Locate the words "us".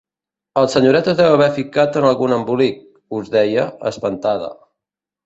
3.19-3.29